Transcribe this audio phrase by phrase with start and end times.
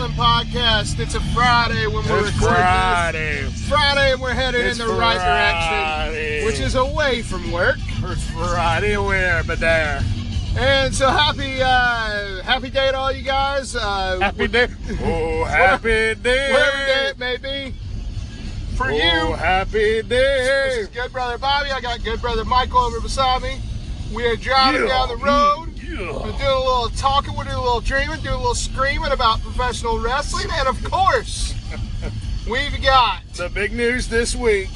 [0.00, 0.98] Wrestling podcast.
[0.98, 3.42] It's a Friday when we're It's recording Friday.
[3.42, 3.68] this.
[3.68, 7.76] Friday and we're headed It's in the right direction, which is away from work.
[8.04, 10.02] It's Friday where, but there.
[10.56, 13.76] And so happy, uh, happy day to all you guys.
[13.76, 14.68] Uh, Happy day.
[15.02, 16.50] Oh, happy day.
[16.50, 17.74] whatever day it may be.
[18.76, 20.80] For Oh, you, happy this day.
[20.80, 21.70] is Good Brother Bobby.
[21.72, 23.58] I got Good Brother Michael over beside me.
[24.14, 25.69] We are driving Yeah, down the road.
[25.98, 29.40] We're doing a little talking, we're doing a little dreaming, doing a little screaming about
[29.40, 31.52] professional wrestling, and of course,
[32.50, 34.68] we've got The big news this week.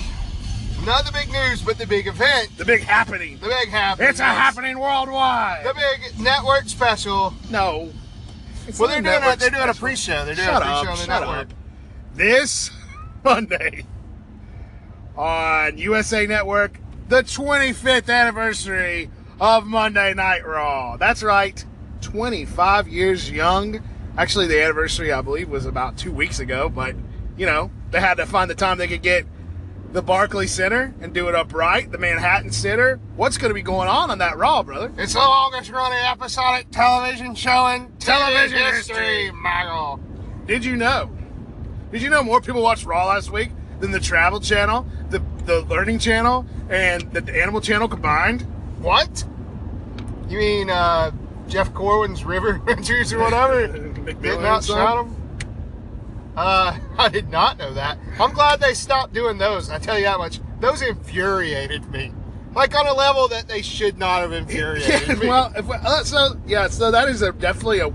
[0.84, 3.38] not the big news, but the big event, The big happening.
[3.38, 4.08] the big happening.
[4.10, 5.64] It's a happening worldwide.
[5.64, 7.34] The big network special.
[7.50, 7.92] no.
[8.66, 10.24] It's Well, they're doing a, they're doing a pre-show.
[10.24, 11.46] They're doing Shut a pre-show up, on the network.
[11.50, 11.54] up.
[12.14, 12.70] This
[13.24, 13.84] Monday
[15.16, 20.96] on USA Network, the 25th anniversary of Monday Night Raw.
[20.96, 21.64] That's right,
[22.00, 23.82] 25 years young.
[24.16, 26.94] Actually, the anniversary, I believe, was about two weeks ago, but,
[27.36, 29.26] you know, they had to find the time they could get
[29.92, 32.98] the Barclay Center and do it upright, the Manhattan Center.
[33.16, 34.92] What's going to be going on on that Raw, brother?
[34.98, 38.96] It's the longest running episodic television show in Television history.
[38.96, 40.00] history, Michael.
[40.46, 41.10] Did you know?
[41.92, 45.60] Did you know more people watched Raw last week than the Travel Channel, the the
[45.62, 48.44] Learning Channel, and the Animal Channel combined?
[48.84, 49.24] What?
[50.28, 51.10] You mean uh,
[51.48, 53.66] Jeff Corwin's River Adventures or whatever?
[54.04, 54.42] Didn't Son?
[54.44, 55.16] outshout him?
[56.36, 57.98] Uh, I did not know that.
[58.20, 59.70] I'm glad they stopped doing those.
[59.70, 60.40] I tell you that much.
[60.60, 62.12] Those infuriated me.
[62.54, 65.28] Like on a level that they should not have infuriated Yeah, me.
[65.28, 67.88] well, if, uh, so yeah, so that is a, definitely a,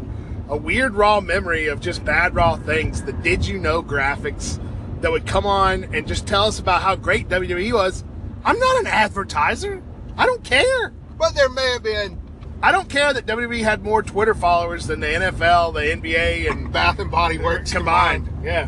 [0.49, 3.03] a weird Raw memory of just bad Raw things.
[3.03, 4.59] The Did You Know graphics
[5.01, 8.03] that would come on and just tell us about how great WWE was.
[8.43, 9.81] I'm not an advertiser.
[10.17, 10.93] I don't care.
[11.17, 12.19] but there may have been
[12.61, 16.71] I don't care that WWE had more Twitter followers than the NFL, the NBA, and
[16.71, 18.25] Bath and Body Works combined.
[18.25, 18.45] combined.
[18.45, 18.67] Yeah.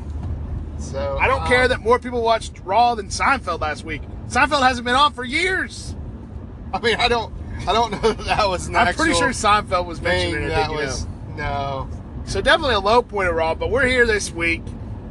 [0.79, 4.01] So I don't um, care that more people watched Raw than Seinfeld last week.
[4.29, 5.93] Seinfeld hasn't been on for years.
[6.73, 7.33] I mean, I don't.
[7.67, 10.49] I don't know that that was an I'm pretty sure Seinfeld was mentioned in it.
[10.49, 11.89] that was know?
[11.89, 11.89] no.
[12.25, 14.63] So definitely a low point of Raw, but we're here this week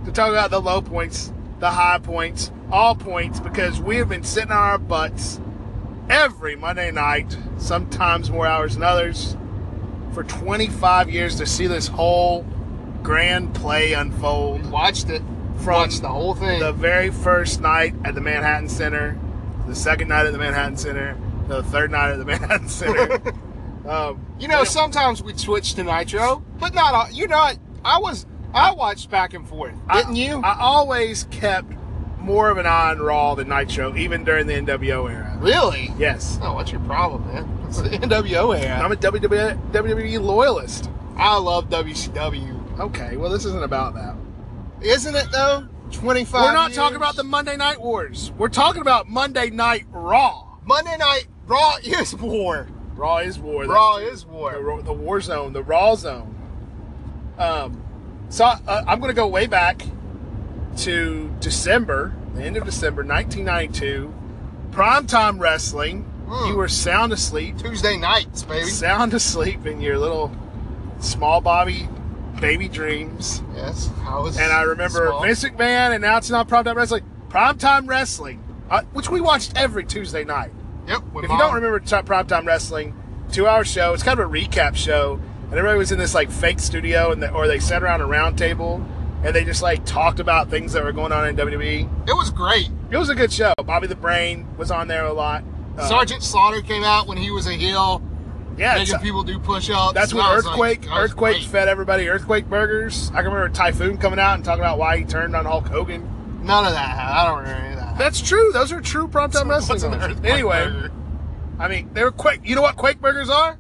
[0.07, 4.25] to talk about the low points, the high points, all points, because we have been
[4.25, 5.39] sitting on our butts
[6.11, 9.37] every Monday night, sometimes more hours than others,
[10.13, 12.45] for 25 years to see this whole
[13.03, 14.69] grand play unfold.
[14.71, 15.23] Watched it.
[15.59, 16.59] From Watched the whole thing.
[16.59, 19.19] the very first night at the Manhattan Center,
[19.67, 21.17] the second night at the Manhattan Center,
[21.49, 23.35] the third night at the Manhattan Center.
[23.89, 27.11] um, You know, sometimes we switch to Nitro, but not all.
[27.11, 27.59] You know, what?
[27.85, 30.41] I was I watched back and forth, didn't I, you?
[30.43, 31.73] I always kept
[32.19, 35.30] more of an eye on Raw than Nitro, even during the NWO era.
[35.41, 35.93] Really?
[35.99, 36.39] Yes.
[36.43, 37.67] Oh, what's your problem, man?
[37.69, 38.79] It's the NWO era.
[38.79, 40.91] I'm a WWE, WWE loyalist.
[41.17, 42.81] I love WCW.
[42.81, 44.17] Okay, well, this isn't about that.
[44.81, 45.69] Isn't it though?
[45.91, 46.45] Twenty five.
[46.45, 48.33] We're not talking about the Monday Night Wars.
[48.39, 50.47] We're talking about Monday Night Raw.
[50.65, 52.69] Monday Night Raw is war.
[52.95, 53.65] Raw is war.
[53.65, 54.53] Raw is war.
[54.53, 56.35] The, the war zone, the Raw zone.
[57.39, 57.83] Um,
[58.29, 59.83] so uh, I'm going to go way back
[60.79, 64.15] to December, the end of December 1992.
[64.71, 66.03] Primetime wrestling.
[66.29, 66.49] Hmm.
[66.49, 67.59] You were sound asleep.
[67.59, 68.67] Tuesday nights, baby.
[68.67, 70.31] sound asleep in your little
[71.01, 71.89] small Bobby
[72.41, 73.43] baby dreams.
[73.55, 74.39] Yes, I was.
[74.39, 75.23] And I remember small.
[75.23, 80.53] Vince McMahon announcing on Primetime Wrestling, Primetime Wrestling, uh, which we watched every Tuesday night.
[80.89, 81.03] Yep.
[81.17, 82.95] If you don't remember t- Primetime Wrestling,
[83.31, 85.21] two hour show, it's kind of a recap show.
[85.45, 88.07] And everybody was in this like fake studio, and the, or they sat around a
[88.07, 88.85] round table
[89.23, 92.09] and they just like talked about things that were going on in WWE.
[92.09, 92.71] it was great.
[92.91, 93.53] It was a good show.
[93.65, 95.45] Bobby the Brain was on there a lot.
[95.79, 98.03] Uh, Sergeant Slaughter came out when he was a heel,
[98.59, 99.95] yeah, making people do push-ups.
[99.95, 101.47] That's when was like, Earthquake Earthquake great.
[101.47, 103.11] fed everybody Earthquake burgers.
[103.15, 106.03] I can remember Typhoon coming out and talking about why he turned on Hulk Hogan.
[106.43, 106.97] None of that.
[106.99, 107.99] I don't remember any of that.
[107.99, 108.51] That's true.
[108.53, 109.81] Those are true primetime wrestling.
[109.91, 110.93] What's an Anyway, burger?
[111.59, 112.41] I mean, they were Quake.
[112.45, 113.59] You know what Quake burgers are?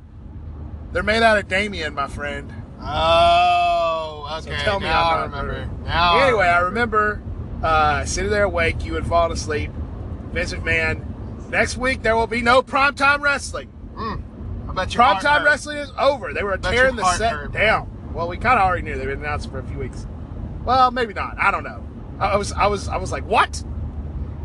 [0.92, 2.52] They're made out of Damien, my friend.
[2.82, 4.62] Oh, So okay.
[4.64, 5.70] tell me now I'm I remember.
[5.84, 7.22] Now anyway, I remember
[7.62, 8.84] uh, sitting there awake.
[8.84, 9.70] You had fallen asleep.
[10.32, 11.48] Vince McMahon.
[11.50, 13.70] Next week there will be no primetime wrestling.
[13.94, 16.32] Mm, I bet your Primetime wrestling is over.
[16.32, 18.12] They were tearing the set hurt, down.
[18.14, 20.06] Well, we kind of already knew they've been announced for a few weeks.
[20.64, 21.36] Well, maybe not.
[21.38, 21.84] I don't know.
[22.20, 23.64] I was, I was, I was like, what?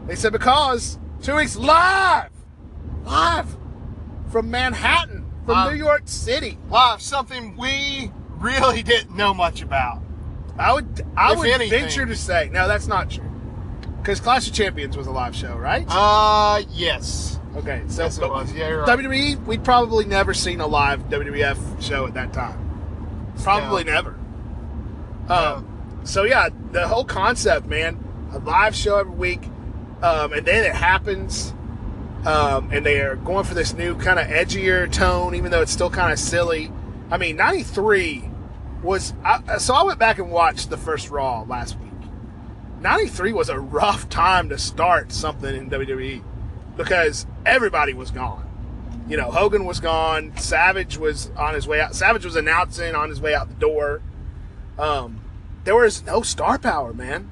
[0.08, 2.32] They said because two weeks live,
[3.04, 3.56] live
[4.32, 6.58] from Manhattan, from Uh, New York City.
[6.70, 10.02] Wow, something we really didn't know much about.
[10.58, 11.82] I would, I If would anything.
[11.82, 13.30] venture to say, no, that's not true.
[14.02, 15.86] Because Clash of Champions was a live show, right?
[15.90, 17.40] Uh, yes.
[17.58, 18.54] okay, so Yes, it was.
[18.54, 18.88] Yeah, right.
[18.88, 22.62] WWE, we'd probably never seen a live WWF show at that time.
[23.44, 23.94] probably No.
[23.94, 24.16] never.
[25.28, 27.98] Um, so yeah, the whole concept, man,
[28.34, 29.42] a live show every week,
[30.04, 31.54] um, and then it happens,
[32.26, 35.72] um, and they are going for this new kind of edgier tone, even though it's
[35.72, 36.72] still kind of silly.
[37.10, 38.30] I mean, '93
[38.86, 41.92] was I, so I went back and watched the first Raw last week.
[42.80, 46.24] '93 was a rough time to start something in WWE
[46.78, 48.44] because everybody was gone.
[49.08, 50.36] You know, Hogan was gone.
[50.38, 51.96] Savage was on his way out.
[51.96, 54.02] Savage was announcing on his way out the door.
[54.80, 55.22] Um,
[55.64, 57.30] there was no star power, man.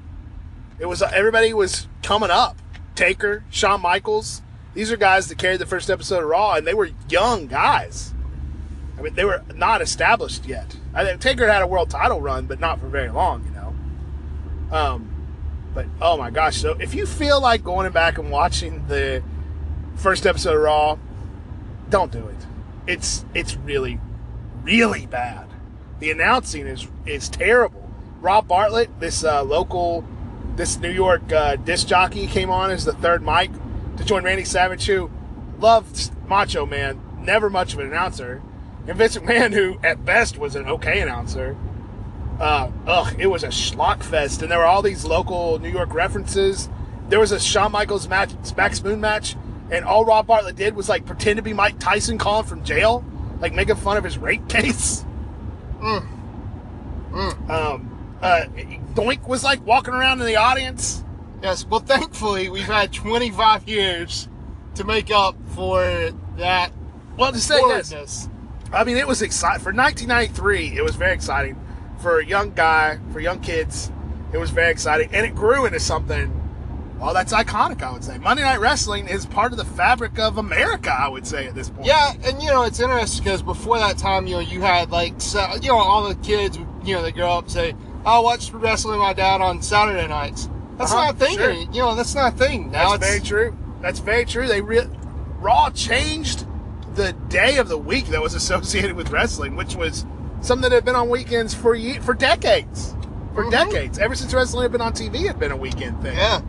[0.78, 2.58] It was everybody was coming up.
[2.94, 4.42] Taker, Shawn Michaels.
[4.74, 8.12] These are guys that carried the first episode of Raw, and they were young guys.
[8.98, 10.76] I mean, they were not established yet.
[10.94, 14.76] I think Taker had a world title run, but not for very long, you know.
[14.76, 15.10] Um,
[15.74, 16.56] but oh my gosh!
[16.56, 19.22] So if you feel like going back and watching the
[19.96, 20.98] first episode of Raw,
[21.90, 22.46] don't do it.
[22.86, 24.00] It's it's really,
[24.62, 25.48] really bad.
[25.98, 27.90] The announcing is is terrible.
[28.20, 30.04] Rob Bartlett, this uh, local,
[30.56, 33.50] this New York uh, disc jockey, came on as the third mic
[33.96, 35.10] to join Randy Savage, who
[35.58, 38.42] loved Macho Man, never much of an announcer,
[38.86, 41.56] and Vince McMahon, who at best was an okay announcer.
[42.40, 45.94] Uh, ugh, it was a schlock fest, and there were all these local New York
[45.94, 46.68] references.
[47.08, 49.36] There was a Shawn Michaels match, Max Moon match,
[49.70, 53.04] and all Rob Bartlett did was like pretend to be Mike Tyson calling from jail,
[53.40, 55.04] like making fun of his rape case.
[55.80, 56.08] Mm.
[57.12, 57.50] Mm.
[57.50, 58.44] Um, uh,
[58.94, 61.04] Doink was like walking around in the audience.
[61.42, 61.64] Yes.
[61.66, 64.28] Well, thankfully, we've had 25 years
[64.76, 66.72] to make up for that
[67.16, 68.28] Well, to say this.
[68.74, 70.76] I mean, it was exciting for 1993.
[70.76, 71.56] It was very exciting
[72.00, 73.90] for a young guy, for young kids.
[74.32, 76.40] It was very exciting, and it grew into something.
[76.98, 77.82] Well, that's iconic.
[77.82, 80.90] I would say Monday Night Wrestling is part of the fabric of America.
[80.90, 81.86] I would say at this point.
[81.86, 85.20] Yeah, and you know it's interesting because before that time, you know, you had like
[85.20, 87.74] so, you know all the kids, you know, they grow up and say,
[88.06, 90.48] "I watch wrestling with my dad on Saturday nights."
[90.78, 91.36] That's Uh-huh, not a thing.
[91.36, 91.52] sure.
[91.52, 92.90] You know, that's not a thing now.
[92.96, 93.56] That's very true.
[93.80, 94.46] That's very true.
[94.48, 94.88] They re-
[95.40, 96.46] Raw changed
[96.94, 100.06] the day of the week that was associated with wrestling, which was
[100.40, 102.94] something that had been on weekends for ye- for decades.
[103.34, 103.50] For Mhm.
[103.50, 106.16] decades, ever since wrestling had been on TV, it had been a weekend thing.
[106.16, 106.40] Yeah,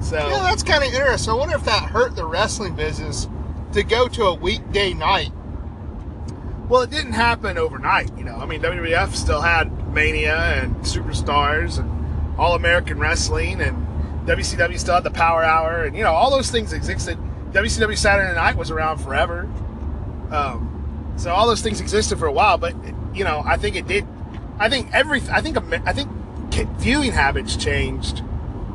[0.00, 1.32] So yeah, that's kind of interesting.
[1.32, 3.28] I wonder if that hurt the wrestling business
[3.72, 5.32] to go to a weekday night.
[6.68, 8.36] Well, it didn't happen overnight, you know.
[8.36, 11.90] I mean, WWF still had Mania and Superstars and
[12.38, 13.86] All American Wrestling, and
[14.26, 17.18] WCW still had the Power Hour, and you know, all those things existed.
[17.52, 19.48] WCW Saturday Night was around forever,
[20.30, 22.58] um, so all those things existed for a while.
[22.58, 22.74] But
[23.14, 24.06] you know, I think it did.
[24.58, 25.20] I think every.
[25.30, 25.56] I think.
[25.86, 26.10] I think
[26.78, 28.22] viewing habits changed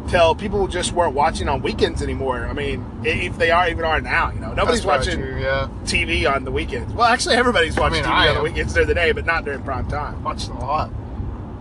[0.07, 2.45] till people just weren't watching on weekends anymore.
[2.45, 5.19] I mean, if they are, even are now, you know, nobody's watching.
[5.19, 6.93] true, yeah, TV on the weekends.
[6.93, 8.43] Well, actually, everybody's watching mean, TV I on the am.
[8.43, 10.23] weekends during the day, but not during prime time.
[10.23, 10.91] watched a lot.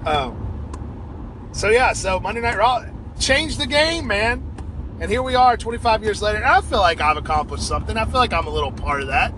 [0.05, 2.85] Um, so yeah, so Monday Night Raw
[3.19, 4.54] changed the game, man.
[5.05, 7.95] And here we are, 25 years later, and I feel like I've accomplished something.
[7.99, 9.35] I feel like I'm a little part of that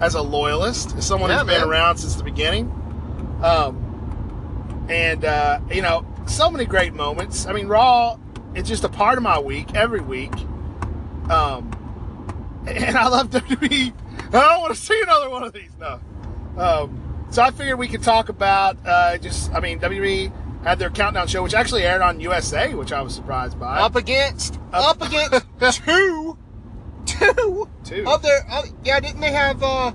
[0.00, 2.70] as a loyalist, as someone Yeah, who's been around since the beginning.
[3.42, 7.44] Um, and uh, you know, so many great moments.
[7.44, 8.18] I mean, Raw,
[8.54, 10.32] it's just a part of my week every week.
[11.28, 11.70] Um,
[12.66, 13.92] and I love WWE.
[14.28, 15.76] I don't want to see another one of these.
[15.78, 16.00] No.
[16.56, 19.52] Um, so I figured we could talk about uh, just.
[19.52, 20.32] I mean, WWE
[20.64, 23.78] had their countdown show, which actually aired on USA, which I was surprised by.
[23.80, 26.36] Up against, Up- up, against two,
[27.06, 28.04] two, Two.
[28.06, 28.46] of their.
[28.50, 29.92] Uh, yeah, didn't they have uh,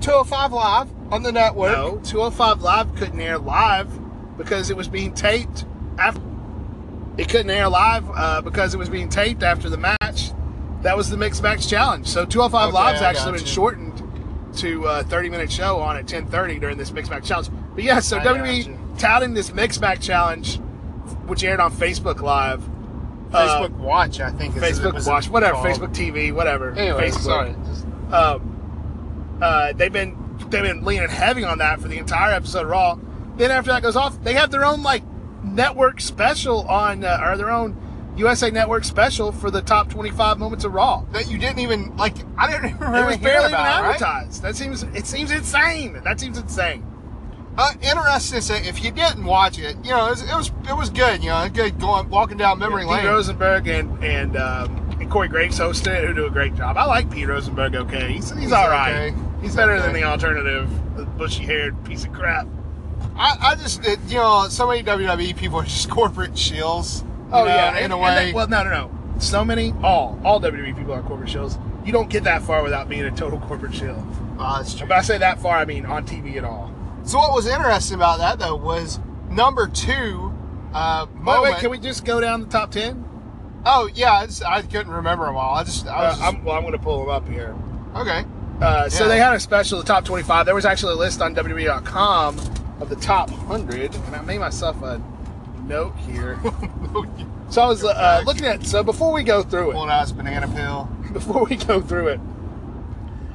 [0.00, 1.72] 205 live on the network?
[1.72, 3.88] No, 205 Live couldn't air live
[4.38, 5.64] because it was being taped
[5.98, 6.22] after.
[7.16, 10.30] It couldn't air live uh, because it was being taped after the match.
[10.82, 12.06] That was the mixed match challenge.
[12.06, 13.46] So 205 Okay, Live's I actually been you.
[13.46, 14.02] shortened
[14.58, 17.48] to a 30 minute show on at 10:30 during this mixed match challenge.
[17.74, 18.87] But yeah, so I WWE.
[18.98, 20.56] Touting this mixed match challenge,
[21.26, 22.62] which aired on Facebook Live.
[23.32, 24.54] uh, Facebook Watch, I think.
[24.54, 25.66] Facebook was Watch, whatever, called.
[25.68, 26.72] Facebook TV, whatever.
[26.72, 27.20] Anyway, Facebook.
[27.20, 27.54] sorry.
[27.66, 30.16] Just- um, uh, they've been
[30.50, 32.98] they've been leaning heavy on that for the entire episode of Raw.
[33.36, 35.02] Then after that goes off, they have their own like
[35.44, 37.76] network special on uh, or their own
[38.16, 41.04] USA Network special for the top 25 moments of Raw.
[41.12, 42.14] that you didn't even like.
[42.36, 43.84] I didn't even It remember was hearing barely even it, right?
[43.94, 44.42] advertised.
[44.42, 46.00] That seems it seems insane.
[46.02, 46.84] That seems insane.
[47.58, 50.52] Uh, interesting to say, if you didn't watch it, you know, it was it was,
[50.70, 51.22] it was good.
[51.24, 53.06] You know, good going walking down memory Pete lane.
[53.06, 56.76] Rosenberg and and, um, and Corey Graves hosted it, who do a great job.
[56.76, 57.74] I like Pete Rosenberg.
[57.74, 59.08] Okay, he's he's, He's all right.
[59.08, 59.16] okay.
[59.40, 59.86] He's, He's better okay.
[59.86, 62.46] than the alternative, the bushy-haired piece of crap.
[63.16, 67.04] I, I just, it, you know, so many WWE people are just corporate shills.
[67.32, 68.14] Oh know, yeah, in and- a way.
[68.26, 68.90] they- well, no, no, no.
[69.18, 71.58] So many, all all WWE people are corporate shills.
[71.84, 73.96] You don't get that far without being a total corporate shill.
[74.38, 74.86] Oh, that's true.
[74.86, 76.72] But I say that far, I mean on TV at all.
[77.08, 79.00] So what was interesting about that though was
[79.30, 80.30] number two
[80.74, 81.42] uh, Wait, moment.
[81.54, 83.02] wait, can we just go down the top 10?
[83.64, 85.54] Oh yeah, I, just, I couldn't remember them all.
[85.54, 87.56] I just, I Uh, was just- I'm, well, I'm going to pull them up here.
[87.96, 88.24] okay.
[88.60, 89.08] Uh, so Yeah.
[89.08, 90.44] they had a special, the top 25.
[90.44, 92.38] There was actually a list on WWE.com
[92.80, 95.00] of the top 100, and I made myself a
[95.64, 96.38] note here.
[97.50, 98.66] So I was uh, looking at.
[98.66, 100.84] So before we go through it, Pulled out banana peel.
[101.14, 102.20] before we go through it,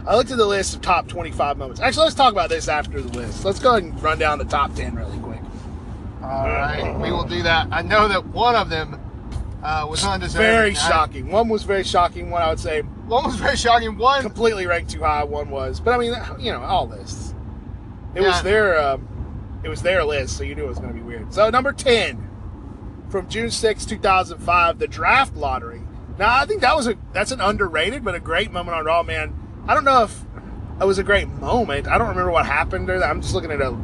[0.05, 1.79] I looked at the list of top 25 moments.
[1.81, 3.45] Actually, let's talk about this after the list.
[3.45, 5.39] Let's go ahead and run down the top 10 really quick.
[6.21, 7.67] All right, we will do that.
[7.71, 8.99] I know that one of them
[9.63, 10.45] uh, was undeserving.
[10.45, 11.31] Very I- shocking.
[11.31, 12.29] One was very shocking.
[12.29, 13.97] One I would say One was very shocking.
[13.97, 15.23] One, completely ranked too high.
[15.23, 17.33] One was, but I mean, you know, all lists.
[18.15, 19.07] It Yeah, was their, um,
[19.63, 21.33] it was their list, so you knew it was going to be weird.
[21.33, 22.29] So number 10
[23.09, 25.81] from June 6, 2005, the draft lottery.
[26.17, 29.01] Now I think that was a that's an underrated but a great moment on Raw,
[29.03, 29.33] man.
[29.67, 30.21] I don't know if
[30.81, 31.87] it was a great moment.
[31.87, 33.03] I don't remember what happened there.
[33.03, 33.75] I'm just looking at a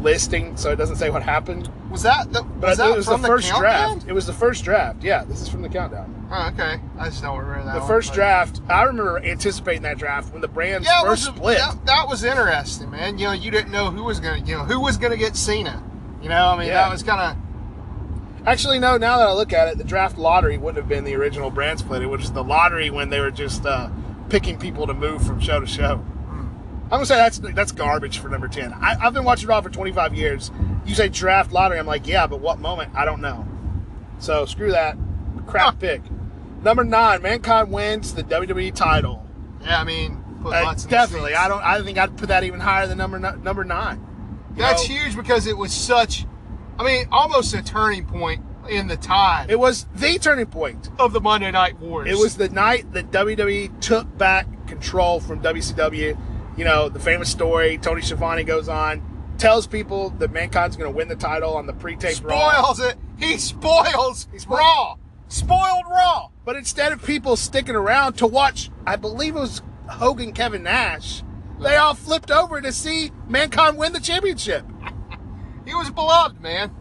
[0.00, 1.70] listing, so it doesn't say what happened.
[1.90, 3.90] was that the, But was that it was the first countdown?
[3.98, 4.08] draft.
[4.08, 5.02] It was the first draft.
[5.04, 6.28] Yeah, this is from the countdown.
[6.32, 6.80] Oh, okay.
[6.98, 7.74] I just don't remember that.
[7.74, 8.60] The one, first but- draft.
[8.68, 11.58] I remember anticipating that draft when the brands Yeah, it first was, split.
[11.58, 13.18] That, that was interesting, man.
[13.18, 15.82] You know, you didn't know who was gonna, you know, who was gonna get Cena.
[16.22, 16.82] You know, I mean, Yeah.
[16.84, 17.36] that was kind of
[18.46, 18.96] Actually, no.
[18.96, 21.78] Now that I look at it, the draft lottery wouldn't have been the original brand
[21.80, 22.00] split.
[22.00, 23.90] It was the lottery when they were just uh,
[24.30, 26.04] picking people to move from show to show.
[26.84, 28.72] I'm gonna say that's that's garbage for number ten.
[28.72, 30.50] I, I've been watching Raw for 25 years.
[30.86, 32.92] You say draft lottery, I'm like, yeah, but what moment?
[32.94, 33.46] I don't know.
[34.18, 34.96] So screw that.
[35.46, 36.02] Crap pick.
[36.62, 39.24] Number nine, Mankind wins the WWE title.
[39.62, 39.80] yeah.
[39.80, 41.34] I mean, put Uh, in definitely.
[41.34, 41.62] I don't.
[41.62, 44.04] I think I'd put that even higher than number number nine.
[44.56, 46.26] You That's know, huge because it was such,
[46.76, 50.88] I mean, almost a turning point in the tide It was the turning point.
[50.98, 52.08] of the Monday Night Wars.
[52.08, 56.16] It was the night that WWE took back control from WCW.
[56.56, 59.02] You know, the famous story Tony Schiavone goes on,
[59.38, 62.62] tells people that Mankind's going to win the title on the pre-tape Raw.
[62.62, 62.96] spoils it.
[63.18, 64.94] He spoils spoiled- Raw.
[65.28, 66.28] Spoiled Raw.
[66.44, 71.22] But instead of people sticking around to watch, I believe it was Hogan Kevin Nash,
[71.60, 74.64] they all flipped over to see Mankind win the championship.
[75.66, 76.74] He was beloved, man.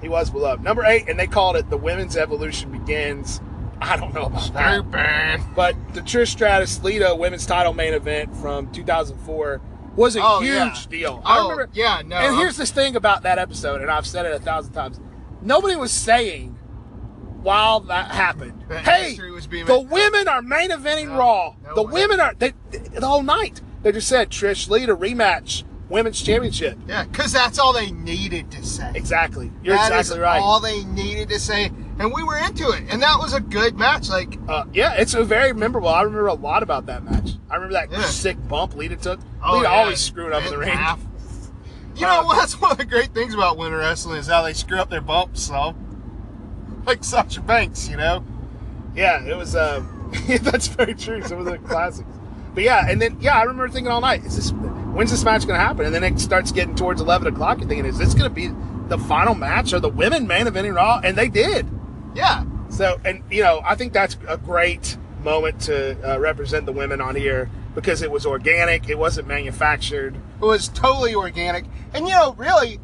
[0.00, 0.62] He was beloved.
[0.62, 3.40] Number eight, and they called it the Women's Evolution Begins.
[3.82, 5.40] I don't know about that.
[5.54, 9.60] But the Trish Stratus Lita women's title main event from 2004
[9.96, 10.74] was a Oh, huge yeah.
[10.88, 11.22] deal.
[11.24, 11.70] I Oh, remember.
[11.74, 14.72] yeah, no, And here's this thing about that episode, and I've said it a thousand
[14.72, 15.00] times.
[15.42, 16.56] Nobody was saying
[17.42, 21.54] while that happened, That "Hey, was being the made." women are main eventing No, Raw.
[21.64, 21.92] no the way.
[22.02, 26.78] women are they, the whole night." They just said Trish Lita rematch women's championship.
[26.88, 28.90] Yeah, because that's all they needed to say.
[28.94, 29.50] Exactly.
[29.62, 30.40] You're That is exactly right.
[30.40, 31.66] all they needed to say,
[31.98, 34.08] and we were into it, and that was a good match.
[34.08, 35.88] Like, Uh, yeah, it's a very memorable.
[35.88, 37.32] I remember a lot about that match.
[37.50, 38.02] I remember that Yeah.
[38.04, 39.20] sick bump Lita took.
[39.44, 40.68] oh, Lita yeah, always screwing up in the ring.
[40.70, 41.00] half.
[41.96, 44.54] You Uh, know, that's one of the great things about winter wrestling is how they
[44.54, 45.42] screw up their bumps.
[45.42, 45.74] So,
[46.86, 48.24] like Sasha Banks, you know.
[48.94, 49.54] Yeah, it was.
[49.54, 49.82] Uh,
[50.42, 51.22] that's very true.
[51.22, 52.08] Some of the classics.
[52.54, 55.46] But yeah, and then yeah, I remember thinking all night, is this when's this match
[55.46, 55.86] going to happen?
[55.86, 58.50] And then it starts getting towards eleven o'clock, and thinking, is this going to be
[58.88, 61.00] the final match or the women main eventing Raw?
[61.02, 61.66] And they did.
[62.14, 66.72] Yeah, So, and you know, I think that's a great moment to uh, represent the
[66.72, 70.16] women on here because it was organic, it wasn't manufactured.
[70.16, 72.80] it was totally organic, and you know, really,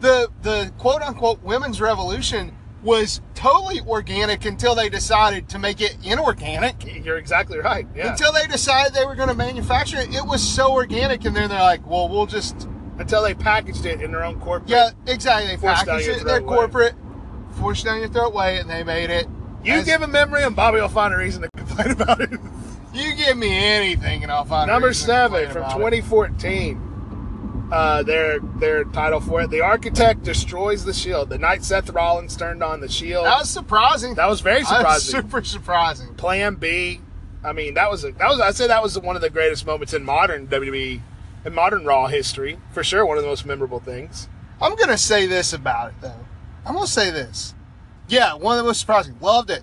[0.00, 5.96] the the quote unquote women's revolution was totally organic until they decided to make it
[6.04, 6.84] inorganic.
[7.04, 7.86] You're exactly right.
[7.96, 8.10] Yeah.
[8.12, 11.48] Until they decided they were going to manufacture it, it was so organic, and then
[11.48, 12.68] they're like, "Well, we'll just
[12.98, 14.70] Until they packaged it in their own corporate.
[14.70, 16.46] yeah, exactly." They packaged it in their way.
[16.46, 16.94] corporate,
[17.58, 19.26] forced down your throat way, and they made it.
[19.64, 22.30] You as- give a memory, and Bobby will find a reason to complain about it.
[22.94, 26.02] you give me anything, and I'll find a Number reason seven from about it.
[26.02, 26.82] 2014.
[27.72, 29.50] Uh, their their title for it.
[29.50, 31.28] The Architect destroys the Shield.
[31.30, 33.26] The night Seth Rollins turned on the Shield.
[33.26, 34.14] That was surprising.
[34.14, 35.20] That was very That was surprising.
[35.30, 36.14] super surprising.
[36.14, 37.00] Plan B.
[37.44, 39.66] I mean, that was a, that was I'd say that was one of the greatest
[39.66, 41.00] moments in modern WWE,
[41.44, 43.04] in modern Raw history for sure.
[43.04, 44.28] One of the most memorable things.
[44.62, 46.24] I'm gonna say this about it though.
[46.64, 47.52] I'm gonna say this.
[48.08, 49.16] Yeah, one of the most surprising.
[49.20, 49.62] Loved it.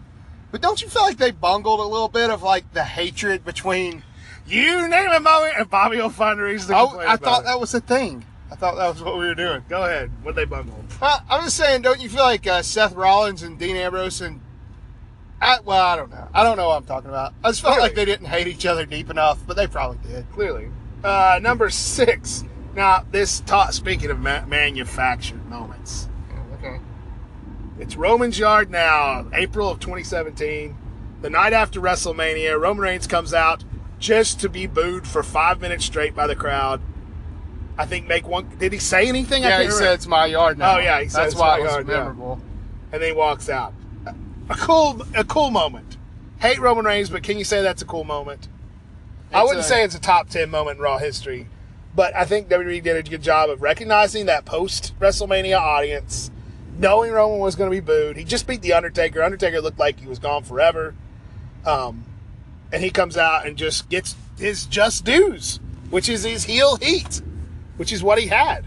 [0.52, 4.04] But don't you feel like they bungled a little bit of like the hatred between?
[4.46, 7.24] You name a moment, and Bobby will find a reason to I, complain I about
[7.24, 7.46] thought it.
[7.46, 8.26] that was a thing.
[8.52, 9.64] I thought that was what we were doing.
[9.70, 10.12] Go ahead.
[10.22, 10.86] What they bungled?
[11.02, 14.42] Uh, I'm just saying, don't you feel like uh, Seth Rollins and Dean Ambrose and
[15.42, 16.28] I, well, I don't know.
[16.34, 17.34] I don't know what I'm talking about.
[17.44, 17.88] I just felt Really?
[17.90, 20.30] like they didn't hate each other deep enough, but they probably did.
[20.32, 20.70] Clearly.
[21.04, 22.44] Uh, number six.
[22.76, 26.08] Now, this ta- speaking of ma- manufactured moments,
[26.60, 26.80] Okay.
[27.80, 30.76] it's Roman's Yard now, April of 2017.
[31.22, 33.64] The night after WrestleMania, Roman Reigns comes out
[34.04, 36.82] just to be booed for five minutes straight by the crowd.
[37.78, 38.50] I think make one.
[38.60, 39.44] Did he say anything?
[39.44, 39.78] Yeah, he remember.
[39.78, 40.76] said it's my yard now.
[40.76, 42.42] Oh, yeah, he said that's it's why my it was yard memorable.
[42.92, 43.74] and then he walks out.
[44.50, 45.96] A cool, a cool moment.
[46.40, 48.50] Hate Roman Reigns, but can you say that's a cool moment?
[49.34, 51.48] I wouldn't a- say it's a top ten moment in Raw history,
[51.96, 56.30] but I think WWE did a good job of recognizing that post WrestleMania audience,
[56.78, 58.18] knowing Roman was going to be booed.
[58.18, 59.24] He just beat the Undertaker.
[59.24, 60.94] Undertaker looked like he was gone forever,
[61.66, 62.04] um,
[62.74, 65.60] and he comes out and just gets his just dues,
[65.92, 67.22] which is his heel heat,
[67.78, 68.66] which is what he had.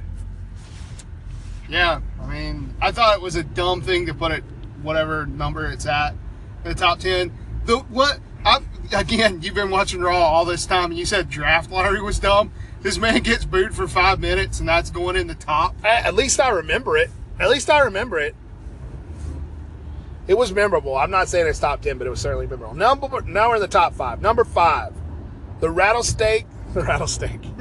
[1.68, 4.44] Yeah, I mean, I thought it was a dumb thing to put it
[4.82, 6.12] whatever number it's at
[6.64, 7.36] in the top ten.
[7.64, 8.20] The what?
[8.44, 8.60] I,
[8.92, 12.52] again, you've been watching Raw all this time, and you said draft lottery was dumb.
[12.82, 15.74] This man gets booed for five minutes, and that's going in the top.
[15.84, 17.10] At at least I remember it.
[17.40, 18.36] At least I remember it.
[20.28, 20.96] It was memorable.
[20.96, 22.74] I'm not saying it's top ten, but it was certainly memorable.
[22.74, 24.20] Number now we're in the top five.
[24.20, 24.92] Number five,
[25.60, 26.46] the rattlesnake.
[26.74, 27.40] The rattlesnake.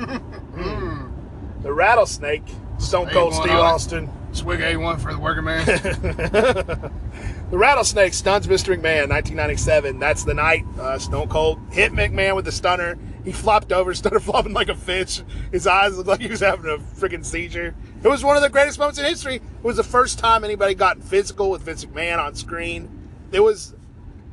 [1.62, 2.43] the rattlesnake.
[2.80, 3.73] Stone Cold Hey, Steve one on it.
[3.73, 4.10] Austin.
[4.34, 5.65] Swig A one for the working man.
[5.65, 6.91] the
[7.51, 8.75] rattlesnake stuns Mr.
[8.75, 9.99] McMahon, 1997.
[9.99, 12.97] That's the night uh, Stone Cold hit McMahon with the stunner.
[13.25, 15.21] He flopped over, started flopping like a fish.
[15.51, 17.75] His eyes looked like he was having a freaking seizure.
[18.03, 19.35] It was one of the greatest moments in history.
[19.35, 22.88] It was the first time anybody got physical with Vince McMahon on screen.
[23.31, 23.73] It was.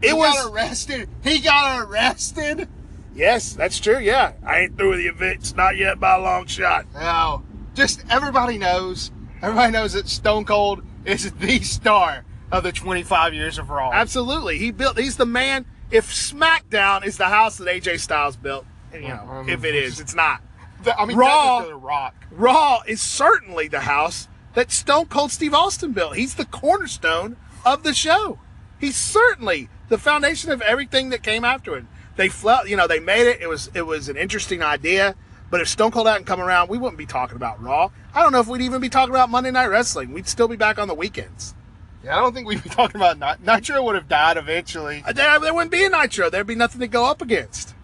[0.02, 0.34] It he was.
[0.34, 1.08] got arrested.
[1.24, 2.68] He got arrested.
[3.14, 3.98] yes, that's true.
[3.98, 5.56] Yeah, I ain't through with you, Vince.
[5.56, 6.86] Not yet by a long shot.
[6.94, 7.42] No,
[7.74, 9.10] just everybody knows.
[9.40, 13.90] Everybody knows that Stone Cold is the star of the 25 years of Raw.
[13.92, 14.98] Absolutely, he built.
[14.98, 15.64] He's the man.
[15.90, 20.00] If SmackDown is the house that AJ Styles built, you know, Um, if it is,
[20.00, 20.40] it's not.
[20.82, 22.14] The- I mean, Raw- Rock.
[22.30, 26.16] Raw is certainly the house that Stone Cold Steve Austin built.
[26.16, 28.38] He's the cornerstone of the show.
[28.78, 31.84] He's certainly the foundation of everything that came after it.
[32.16, 33.40] They felt, you know, they made it.
[33.40, 35.14] It was it was an interesting idea.
[35.50, 37.90] But if Stone Cold hadn't come around, we wouldn't be talking about Raw.
[38.14, 40.12] I don't know if we'd even be talking about Monday Night Wrestling.
[40.12, 41.54] We'd still be back on the weekends.
[42.02, 45.04] Yeah, I don't think we'd be talking about Nit- Nitro would have died eventually.
[45.06, 46.30] Uh, There, there wouldn't be a Nitro.
[46.30, 47.74] There'd be nothing to go up against.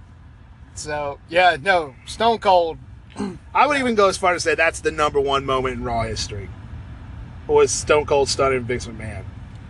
[0.79, 2.79] So yeah, no, Stone Cold.
[3.55, 5.85] I would even go as far as to say that's the number one moment in
[5.85, 6.49] Raw history.
[7.47, 9.25] Was Stone Cold stunning Vince McMahon.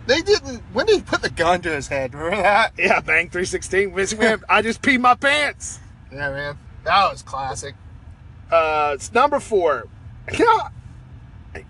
[0.05, 0.61] They didn't.
[0.73, 2.13] When did he put the gun to his head?
[2.13, 2.73] Remember that?
[2.77, 3.93] Yeah, bang 316.
[3.93, 5.79] Vince McMahon, I just peed my pants.
[6.11, 7.75] Yeah, man, that was classic.
[8.51, 9.87] Uh, it's number four.
[10.37, 10.61] You know,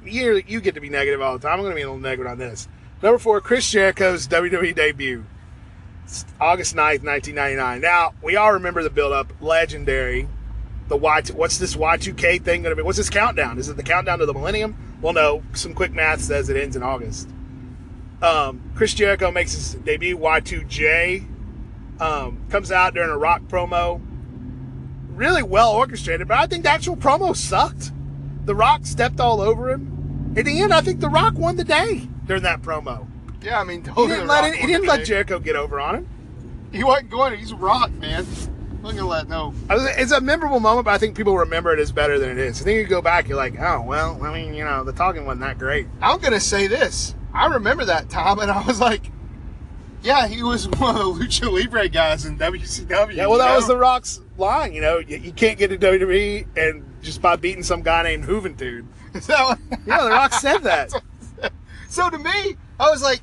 [0.03, 1.59] you, you get to be negative all the time.
[1.59, 2.67] I'm going to be a little negative on this.
[3.01, 5.25] Number four, Chris Jericho's WWE debut.
[6.39, 7.81] August 9th, 1999.
[7.81, 9.33] Now, we all remember the build up.
[9.41, 10.27] Legendary.
[10.87, 12.81] The Y, what's this Y2K thing going to be?
[12.81, 13.59] What's this countdown?
[13.59, 14.97] Is it the countdown to the millennium?
[15.01, 15.43] Well, no.
[15.53, 17.29] Some quick math says it ends in August.
[18.21, 20.17] Um, Chris Jericho makes his debut.
[20.17, 24.01] Y2J um, comes out during a rock promo
[25.19, 27.91] really well orchestrated, but I think the actual promo sucked.
[28.45, 30.33] The Rock stepped all over him.
[30.35, 33.05] In the end, I think The Rock won the day during that promo.
[33.41, 35.05] Yeah, I mean, He didn't let it, he didn't let.
[35.05, 36.07] Jericho get over on him.
[36.71, 37.37] He wasn't going.
[37.37, 38.25] He's a Rock, man.
[38.81, 39.53] Wasn't gonna let no.
[39.69, 42.61] It's a memorable moment, but I think people remember it as better than it is.
[42.61, 45.25] I think you go back, you're like, oh well, I mean, you know, the talking
[45.25, 45.87] wasn't that great.
[46.01, 47.13] I'm gonna say this.
[47.33, 49.11] I remember that time, and I was like,
[50.01, 53.15] yeah, he was one of the Lucha Libre guys in WCW.
[53.15, 53.55] Yeah, well, that know?
[53.55, 54.73] was The Rock's line.
[54.73, 58.25] You know, you, you can't get to WWE and just by beating some guy named
[58.25, 58.85] Juventud.
[59.21, 59.33] So,
[59.87, 60.93] Yeah, The Rock said that.
[61.89, 63.21] so to me, I was like,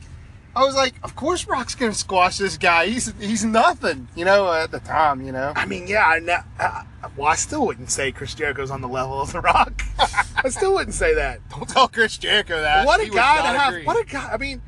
[0.54, 2.86] I was like, of course Rock's gonna squash this guy.
[2.86, 5.52] He's he's nothing, you know, at the time, you know.
[5.54, 6.82] I mean, yeah, I, know, uh,
[7.16, 9.82] well, I still wouldn't say Chris Jericho's on the level of The Rock.
[10.44, 11.40] I still wouldn't say that.
[11.50, 12.86] Don't tell Chris Jericho that.
[12.86, 13.72] what a He guy to have!
[13.74, 13.84] agree.
[13.84, 14.30] What a guy!
[14.32, 14.62] I mean,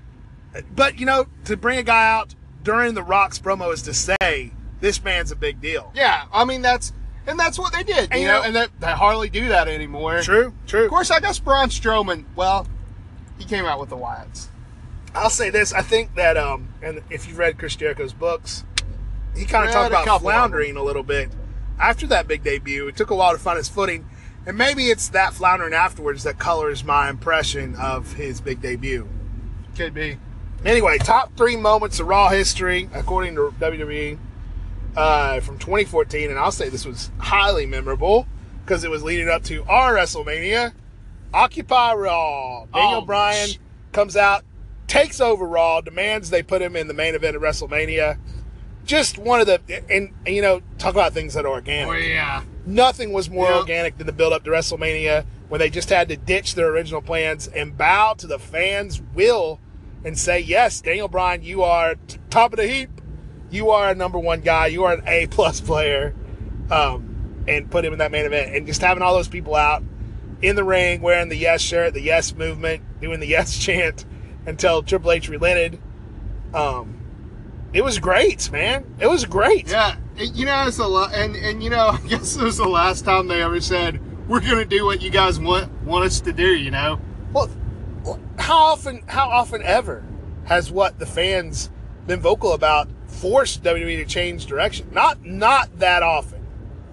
[0.74, 4.53] but you know, to bring a guy out during the Rock's promo is to say
[4.81, 5.90] this man's a big deal.
[5.94, 6.92] yeah, I mean that's
[7.27, 9.48] and that's what they did, And you you know, know- and they, they hardly do
[9.48, 10.20] that anymore.
[10.22, 10.85] True, true.
[10.85, 12.24] Of course, I guess Braun Strowman.
[12.37, 12.66] Well,
[13.38, 14.48] he came out with the Wyatts.
[15.14, 18.64] I'll say this: I think that, um, and if you've read Chris Jericho's books,
[19.36, 21.30] he kind of talked about floundering a little bit
[21.80, 22.88] after that big debut.
[22.88, 24.08] It took a while to find his footing,
[24.46, 29.08] and maybe it's that floundering afterwards that colors my impression of his big debut.
[29.76, 30.18] Could be.
[30.64, 34.18] Anyway, top three moments of Raw history, according to WWE,
[34.96, 36.30] uh, from 2014.
[36.30, 38.26] And I'll say this was highly memorable
[38.64, 40.72] because it was leading up to our WrestleMania.
[41.32, 42.64] Occupy Raw.
[42.74, 43.58] Daniel Oh, Bryan sh-
[43.92, 44.42] comes out,
[44.88, 48.18] takes over Raw, demands they put him in the main event of WrestleMania.
[48.85, 51.92] Just one of the, and, and you know, talk about things that are organic Oh
[51.98, 52.42] yeah.
[52.66, 53.57] nothing was more Yep.
[53.61, 57.03] organic than the build up to WrestleMania when they just had to ditch their original
[57.03, 59.61] plans and bow to the fans' will
[60.05, 62.90] and say, yes, Daniel Bryan, you are t- top of the heap.
[63.51, 64.66] You are a number one guy.
[64.68, 66.14] You are an A plus player.
[66.70, 68.55] Um, and put him in that main event.
[68.55, 69.83] And just having all those people out
[70.42, 74.05] in the ring wearing the yes shirt, the yes movement, doing the yes chant
[74.48, 75.78] until Triple H relented.
[76.54, 76.96] Um,
[77.72, 78.84] it was great, man.
[78.98, 79.68] It was great.
[79.68, 82.68] Yeah, you know it's a lot, and and you know I guess it was the
[82.68, 86.32] last time they ever said we're gonna do what you guys want want us to
[86.32, 86.56] do.
[86.56, 87.00] You know,
[87.32, 87.50] Well,
[88.38, 90.02] how often, how often ever
[90.44, 91.70] has what the fans
[92.06, 94.88] been vocal about forced WWE to change direction?
[94.92, 96.46] Not, not that often.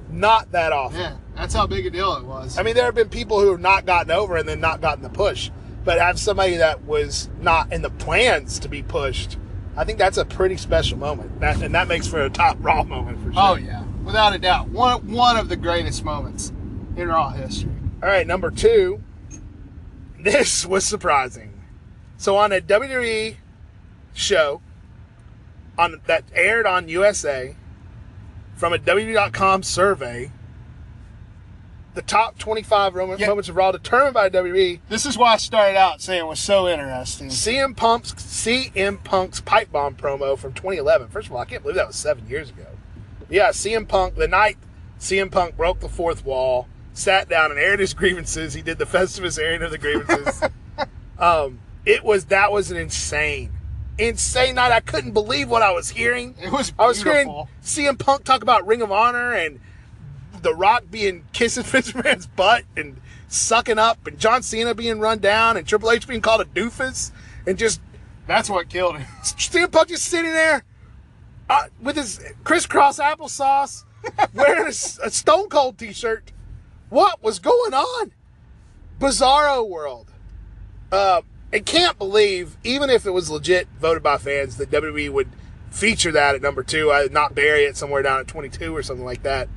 [0.09, 0.99] Not that often.
[0.99, 2.57] yeah, that's how big a deal it was.
[2.57, 5.03] I mean, there have been people who have not gotten over and then not gotten
[5.03, 5.49] the push,
[5.85, 9.37] but have somebody that was not in the plans to be pushed.
[9.77, 12.83] I think that's a pretty special moment, that, and that makes for a top Raw
[12.83, 13.41] moment for sure.
[13.41, 16.51] oh yeah, without a doubt, one one of the greatest moments
[16.97, 17.71] in Raw history.
[18.01, 19.01] All right, number two.
[20.19, 21.61] This was surprising.
[22.17, 23.35] So on a WWE
[24.13, 24.61] show
[25.77, 27.55] on that aired on USA
[28.55, 30.31] from a WWE.com survey,
[31.95, 33.27] the top 25 Roman Yeah.
[33.29, 36.39] moments of Raw determined by WWE, This is why I started out saying it was
[36.39, 37.29] so interesting.
[37.29, 41.07] CM Punk's CM Punk's pipe bomb promo from 2011.
[41.07, 42.65] First of all, I can't believe that was seven years ago.
[43.29, 44.57] Yeah, CM Punk, the night
[44.99, 48.53] CM Punk broke the fourth wall, sat down and aired his grievances.
[48.53, 50.43] He did the Festivus airing of the grievances.
[51.19, 53.51] um, it was that was an insane,
[53.97, 54.71] insane night.
[54.71, 56.35] I couldn't believe what I was hearing.
[56.41, 57.27] It was I was hearing.
[57.63, 59.59] CM Punk talk about Ring of Honor and
[60.45, 65.17] The Rock being kissing Vince McMahon's butt and sucking up, and John Cena being run
[65.17, 67.11] down, and Triple H being called a doofus,
[67.47, 67.81] and just
[68.27, 69.07] That's what killed him.
[69.23, 70.63] CM Punk just sitting there
[71.49, 73.85] uh, with his crisscross applesauce,
[74.35, 76.31] wearing a Stone Cold T-shirt.
[76.89, 78.11] What was going on?
[78.99, 80.11] Bizarro world.
[80.91, 85.29] Uh, I can't believe, even if it was legit voted by fans, that WWE would
[85.71, 86.91] feature that at number two.
[86.91, 89.49] I would not bury it somewhere down at 22 or something like that.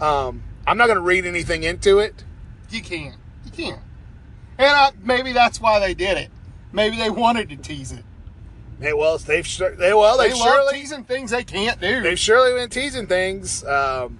[0.00, 2.24] Um, I'm not going to read anything into it.
[2.70, 3.16] You can't.
[3.44, 3.80] You can't.
[4.58, 6.30] And I, maybe that's why they did it.
[6.72, 8.04] Maybe they wanted to tease it.
[8.80, 9.46] Hey, well, they've
[9.78, 12.00] they well They love surely teasing things they can't do.
[12.00, 13.62] They've surely been teasing things.
[13.64, 14.18] Um,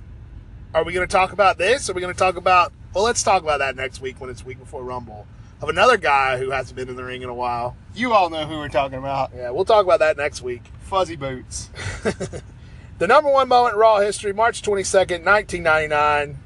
[0.74, 1.88] are we going to talk about this?
[1.88, 2.72] Are we going to talk about?
[2.92, 5.26] Well, let's talk about that next week when it's week before Rumble
[5.62, 7.76] of another guy who hasn't been in the ring in a while.
[7.94, 9.30] You all know who we're talking about.
[9.34, 10.62] Yeah, we'll talk about that next week.
[10.82, 11.70] Fuzzy boots.
[13.00, 16.36] The number one moment in Raw history, March twenty second, nineteen ninety nine.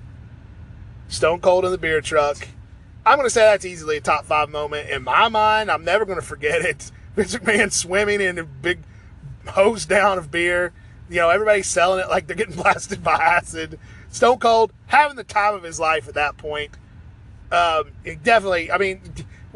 [1.09, 2.47] Stone Cold in the beer truck.
[3.05, 5.69] I'm going to say that's easily a top five moment in my mind.
[5.69, 6.93] I'm never going to forget it.
[7.17, 8.79] Vince McMahon swimming in a big
[9.49, 10.73] hose down of beer.
[11.11, 13.77] You know, everybody's selling it like they're getting blasted by acid.
[14.11, 16.71] Stone Cold having the time of his life at that point.
[17.51, 19.01] Um, it definitely, I mean,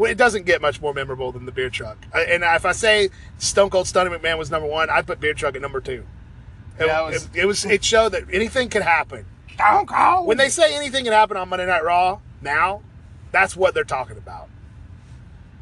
[0.01, 1.99] it doesn't get much more memorable than the beer truck.
[2.13, 5.55] And if I say Stone Cold Stunning McMahon was number one, I'd put beer truck
[5.55, 6.05] at number two.
[6.79, 7.65] It, Yeah, it was- it, it was.
[7.65, 9.25] It showed that anything could happen.
[9.55, 10.27] Stone Cold.
[10.27, 12.83] When they say anything can happen on Monday Night Raw now,
[13.33, 14.49] that's what they're talking about.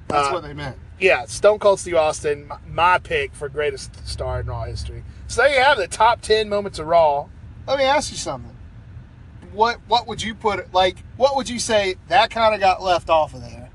[0.09, 0.77] That's uh, what they meant.
[1.01, 5.03] Yeah, Stone Cold Steve Austin, my, my pick for greatest star in Raw history.
[5.29, 7.27] So there you have the top ten moments of Raw.
[7.67, 8.55] Let me ask you something.
[9.53, 13.09] What what would you put like what would you say that kind of got left
[13.09, 13.71] off of there?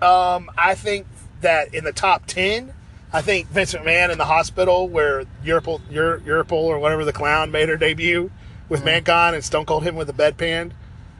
[0.00, 1.06] Um, I think
[1.42, 2.72] that in the top ten,
[3.12, 7.50] I think Vince McMahon in the hospital where Yurple, Eur, Yurple or whatever the clown
[7.50, 8.30] made her debut
[8.68, 10.72] with Mankind and Stone Cold him with a bedpan.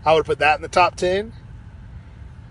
[0.04, 1.32] I would put that in the top ten.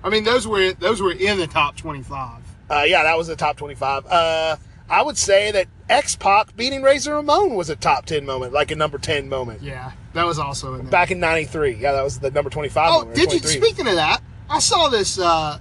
[0.03, 2.41] I mean those were those were in the top 25.
[2.69, 4.05] Uh, yeah, that was the top 25.
[4.05, 4.55] Uh,
[4.89, 8.71] I would say that X Pac beating Razor Ramon was a top 10 moment, like
[8.71, 9.61] a number 10 moment.
[9.61, 10.91] Yeah, that was also in there.
[10.91, 11.75] Back in 93.
[11.75, 13.15] Yeah, that was the number 25 Oh, moment.
[13.15, 13.39] did you?
[13.39, 15.59] Speaking of that, I saw this uh,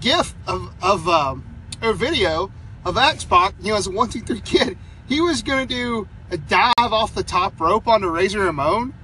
[0.00, 1.44] GIF of of um,
[1.80, 2.50] a video
[2.84, 3.54] of X Pac.
[3.60, 4.76] You know, as a one two three kid,
[5.08, 8.94] he was gonna do a dive off the top rope onto Razor Ramon,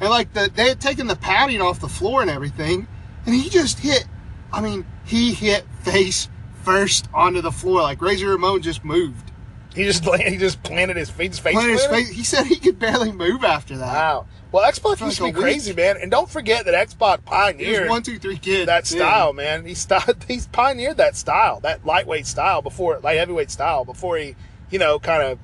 [0.00, 2.86] and like the they had taken the padding off the floor and everything,
[3.26, 4.06] and he just hit.
[4.52, 6.28] I mean, he hit face
[6.64, 7.82] first onto the floor.
[7.82, 9.29] Like Razor Ramon just moved.
[9.74, 11.30] He just he just planted his face.
[11.30, 12.10] His face, Planted his face.
[12.10, 13.92] He said he could barely move after that.
[13.92, 14.26] Wow.
[14.52, 15.36] Well, X Pac used to be week.
[15.36, 15.96] crazy, man.
[16.02, 18.66] And don't forget that X Pac pioneered one two three kid.
[18.68, 19.64] that style, man.
[19.64, 24.34] He started, he's pioneered that style, that lightweight style before, light heavyweight style before he,
[24.70, 25.38] you know, kind of,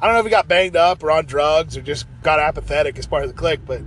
[0.00, 2.98] I don't know if he got banged up or on drugs or just got apathetic
[2.98, 3.80] as part of the clique, but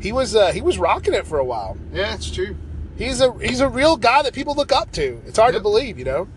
[0.00, 1.76] he was, uh, he was rocking it for a while.
[1.92, 2.56] Yeah, it's true.
[2.96, 5.20] He's a, he's a real guy that people look up to.
[5.26, 6.28] It's hard to believe, you know.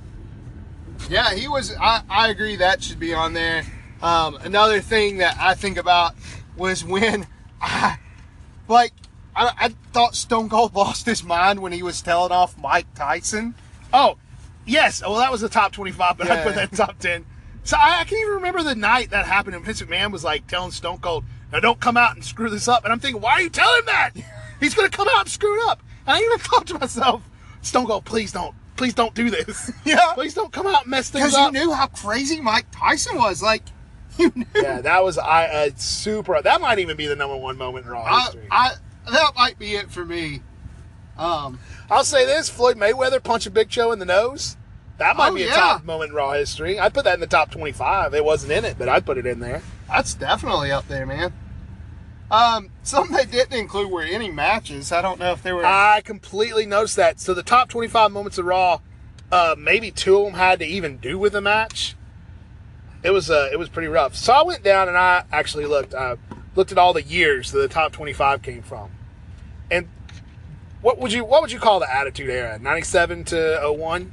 [1.09, 1.73] Yeah, he was.
[1.75, 3.63] I, I agree that should be on there.
[4.01, 6.15] Um, another thing that I think about
[6.57, 7.25] was when
[7.61, 7.97] I,
[8.67, 8.93] like,
[9.35, 13.55] I, I thought Stone Cold lost his mind when he was telling off Mike Tyson.
[13.93, 14.17] Oh,
[14.65, 15.01] yes.
[15.01, 17.25] Well, that was the top 25, but I put that in top 10.
[17.63, 20.47] So I, I can even remember the night that happened, and Vince McMahon was like
[20.47, 22.83] telling Stone Cold, Now don't come out and screw this up.
[22.83, 24.11] And I'm thinking, why are you telling him that?
[24.59, 25.81] He's going to come out and screw it up.
[26.05, 27.23] And I even thought to myself,
[27.61, 29.71] Stone Cold, please don't, please don't do this.
[29.85, 30.13] Yeah.
[30.13, 31.51] please don't come out and mess things up.
[31.51, 33.41] Because you knew how crazy Mike Tyson was.
[33.43, 33.63] Like,
[34.17, 34.45] you knew.
[34.55, 36.41] yeah, that was I uh, super.
[36.41, 38.47] That might even be the number one moment in Raw I, history.
[38.51, 38.71] I,
[39.11, 40.41] that might be it for me.
[41.17, 41.59] Um,
[41.89, 44.55] I'll say this: Floyd Mayweather punching Big Show in the nose.
[44.97, 45.55] That might Oh, be a yeah.
[45.55, 46.79] top moment in Raw history.
[46.79, 48.13] I'd put that in the top twenty-five.
[48.13, 49.61] It wasn't in it, but I'd put it in there.
[49.87, 51.33] that's definitely up there, man.
[52.29, 54.91] Um, something they didn't include were any matches.
[54.91, 55.65] I don't know if they were.
[55.65, 57.19] I completely noticed that.
[57.19, 58.79] So the top twenty-five moments of Raw,
[59.31, 61.95] uh, maybe two of them had to even do with a match.
[63.03, 64.15] It was uh, it was pretty rough.
[64.15, 65.93] So I went down and I actually looked.
[65.93, 66.17] I
[66.55, 68.89] looked at all the years that the top twenty-five came from,
[69.71, 69.87] and
[70.81, 72.59] what would you what would you call the Attitude Era?
[72.59, 74.11] Ninety-seven to 01?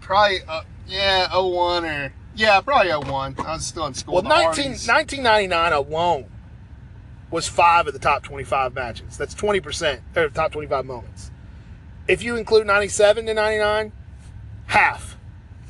[0.00, 2.12] probably, uh, yeah, 01 or.
[2.34, 3.36] Yeah, probably 01.
[3.38, 4.14] I was still in school.
[4.14, 4.88] Well, The 19, Hardys.
[4.88, 6.26] 1999 alone
[7.30, 9.16] was five of the top 25 matches.
[9.16, 11.30] That's 20% or top 25 moments.
[12.08, 13.92] If you include 97 to 99,
[14.66, 15.16] half.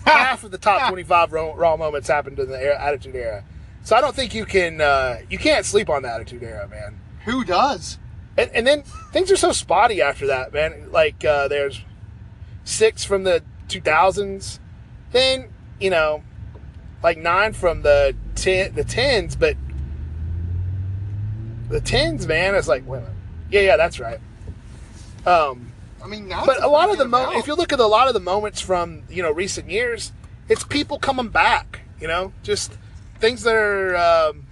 [0.05, 3.45] half of the top 25 raw, raw moments happened in the era, Attitude Era.
[3.83, 7.01] So I don't think you can uh, you can't sleep on the Attitude Era, man.
[7.25, 7.99] Who does?
[8.37, 10.91] And, and then things are so spotty after that, man.
[10.91, 11.83] Like uh, there's
[12.65, 14.59] six from the 2000s,
[15.13, 15.49] then
[15.81, 16.23] you know,
[17.03, 19.57] like nine from the ten, the tens, but
[21.71, 23.17] the tens, man, it's like, wait a minute.
[23.51, 24.21] yeah, yeah, that's right.
[25.25, 27.81] Um, I mean, that's but a lot of the mo- mo- if you look at
[27.81, 30.13] a lot of the moments from you know recent years,
[30.49, 31.81] it's people coming back.
[32.01, 32.73] You know, just
[33.19, 34.47] things that are um,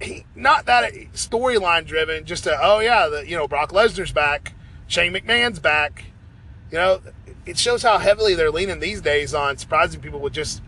[0.00, 2.24] he- not that storyline driven.
[2.24, 4.54] Just a, oh yeah, the, you know Brock Lesnar's back,
[4.86, 6.04] Shane McMahon's back.
[6.70, 7.00] You know,
[7.44, 10.62] it shows how heavily they're leaning these days on surprising people with just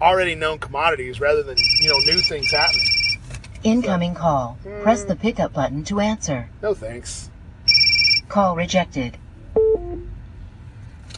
[0.00, 2.86] already known commodities rather than you know new things happening.
[3.62, 4.58] Incoming call.
[4.82, 6.48] Press the pickup button to answer.
[6.62, 7.30] No thanks.
[8.28, 9.18] Call rejected.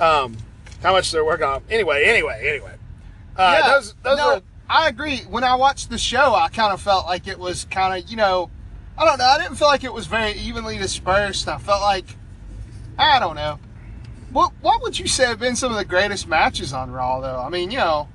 [0.00, 0.36] Um,
[0.82, 1.62] how much they're working on.
[1.70, 2.74] Anyway, anyway, anyway.
[3.36, 5.18] Uh, yeah, those those no, are I agree.
[5.28, 8.16] When I watched the show, I kind of felt like it was kind of, you
[8.16, 8.50] know,
[8.96, 9.26] I don't know.
[9.26, 11.46] I didn't feel like it was very evenly dispersed.
[11.46, 12.16] I felt like,
[12.98, 13.58] I don't know.
[14.30, 17.38] What What would you say have been some of the greatest matches on Raw, though?
[17.38, 18.08] I mean, you know,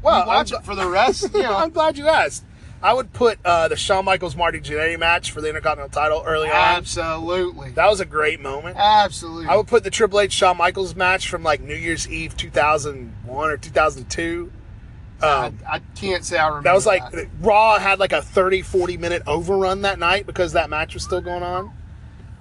[0.00, 0.20] well.
[0.20, 1.34] you watch I'm, it for the rest.
[1.34, 2.44] You know, I'm glad you asked.
[2.82, 6.48] I would put uh, the Shawn Michaels Marty Jannetty match for the Intercontinental title early
[6.48, 6.54] on.
[6.54, 8.76] absolutely, That was a great moment.
[8.78, 9.46] absolutely.
[9.46, 13.50] I would put the Triple H Shawn Michaels match from like New Year's Eve 2001
[13.50, 14.52] or 2002.
[15.20, 16.68] I, Um, I can't say I remember.
[16.68, 17.26] that was like that.
[17.40, 21.20] Raw had like a 30 40 minute overrun that night because that match was still
[21.20, 21.72] going on.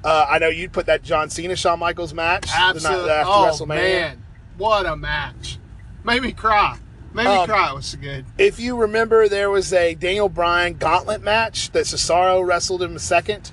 [0.03, 3.09] Uh, I know you'd put that John Cena Shawn Michaels match the night absolutely.
[3.09, 3.67] after Oh WrestleMania.
[3.67, 4.23] man,
[4.57, 5.57] what a match!
[6.03, 6.77] Made me cry.
[7.17, 7.71] Made me Um, cry.
[7.71, 8.25] It was so good.
[8.37, 13.51] If you remember, there was a Daniel Bryan gauntlet match that Cesaro wrestled him second.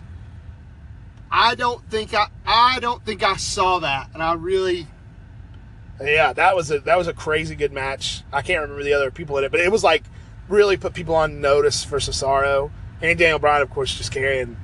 [1.31, 4.87] I don't think I I don't think I saw that, and I really
[6.01, 8.23] Yeah, that was a that was a crazy good match.
[8.33, 10.05] I can't remember the other people in it, but it was like
[10.49, 14.57] really put people on notice for Cesaro and Daniel Bryan, of course, just carrying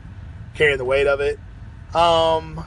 [0.54, 1.40] carrying the weight of it.
[1.94, 2.64] Um,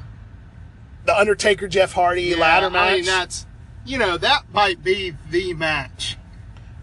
[1.05, 3.45] the Undertaker Jeff Hardy yeah, ladder I match, mean, that's
[3.85, 6.17] you know that might be the match.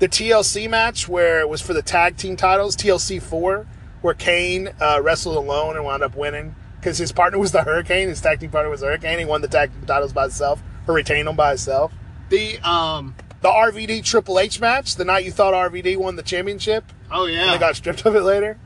[0.00, 3.66] The TLC match where it was for the tag team titles, TLC four,
[4.00, 8.08] where Kane uh, wrestled alone and wound up winning because his partner was the Hurricane.
[8.08, 9.18] His tag team partner was the Hurricane.
[9.18, 11.92] He won the tag team titles by himself or retained them by himself.
[12.30, 16.84] The um The RVD Triple H match, the night you thought RVD won the championship,
[17.12, 18.58] oh and yeah, they got stripped of it later.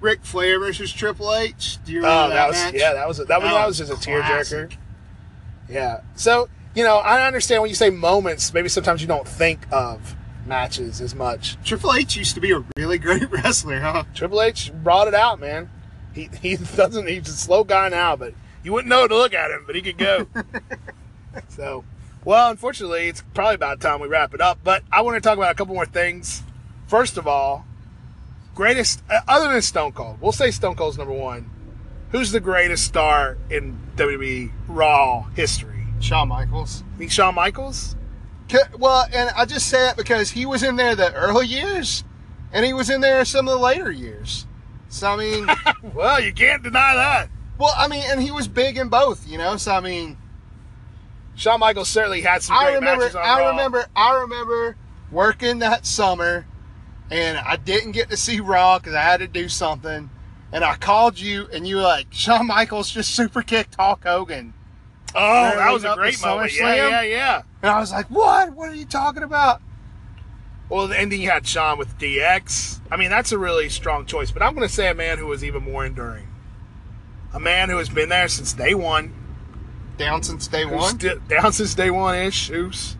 [0.00, 1.78] Ric Flair versus Triple H.
[1.84, 2.74] Do you Oh, remember that, that, was match?
[2.74, 4.72] yeah, that was that, was that was just a tearjerker.
[5.68, 6.00] Yeah.
[6.16, 8.52] So you know, I understand when you say moments.
[8.52, 11.56] Maybe sometimes you don't think of matches as much.
[11.64, 14.04] Triple H used to be a really great wrestler, huh?
[14.14, 15.70] Triple H brought it out, man.
[16.12, 17.08] He he doesn't.
[17.08, 19.82] He's a slow guy now, but you wouldn't know to look at him, but he
[19.82, 20.26] could go.
[21.48, 21.84] so,
[22.24, 24.58] well, unfortunately, it's probably about time we wrap it up.
[24.64, 26.42] But I want to talk about a couple more things.
[26.86, 27.66] First of all,
[28.54, 31.50] greatest uh, other than Stone Cold, we'll say Stone Cold's number one.
[32.10, 35.84] Who's the greatest star in WWE Raw history?
[35.98, 36.84] Shawn Michaels.
[36.92, 37.96] You think Shawn Michaels?
[38.78, 42.04] Well, and I just say it because he was in there the early years,
[42.52, 44.46] and he was in there some of the later years.
[44.88, 45.46] So I mean,
[45.94, 47.28] Well, you can't deny that.
[47.58, 49.56] well, I mean, and he was big in both, you know.
[49.56, 50.16] So I mean,
[51.34, 53.48] Shawn Michaels certainly had some I remember, I Raw.
[53.50, 54.76] remember, I remember
[55.10, 56.46] working that summer,
[57.10, 60.10] and I didn't get to see Raw because I had to do something.
[60.52, 64.54] And I called you, and you were like, Shawn Michaels just super kicked Hulk Hogan.
[65.14, 66.52] Oh, that was a great moment.
[66.56, 67.42] Yeah, yeah, yeah.
[67.62, 68.52] And I was like, what?
[68.54, 69.62] What are you talking about?
[70.68, 72.80] Well, and then you had Shawn with DX.
[72.90, 74.30] I mean, that's a really strong choice.
[74.30, 76.28] But I'm going to say a man who was even more enduring.
[77.32, 79.12] A man who has been there since day one.
[79.98, 80.98] Down since day one.
[81.28, 82.48] down since day one ish.
[82.48, 82.96] Who's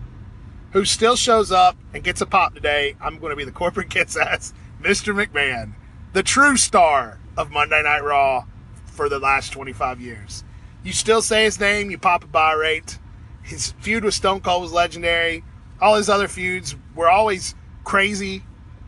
[0.74, 2.96] who still shows up and gets a pop today.
[3.00, 5.14] I'm going to be the corporate kiss ass, Mr.
[5.14, 5.74] McMahon,
[6.12, 8.44] the true star of Monday Night Raw
[8.84, 10.42] for the last 25 years.
[10.84, 12.98] You still say his name, you pop a buy rate.
[13.42, 15.42] His feud with Stone Cold was legendary.
[15.80, 18.42] All his other feuds were always crazy.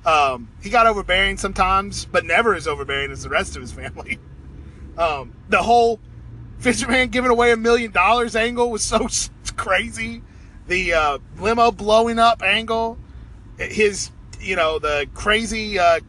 [0.04, 4.18] Um, he got overbearing sometimes, but never as overbearing as the rest of his family.
[4.98, 6.00] Um, the whole
[6.56, 9.08] Fisherman giving away a million dollars angle was so
[9.56, 10.22] crazy.
[10.68, 12.96] The uh, limo blowing up angle,
[13.58, 16.00] his, you know, the crazy uh,